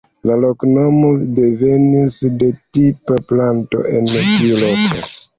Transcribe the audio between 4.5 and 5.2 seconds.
loko.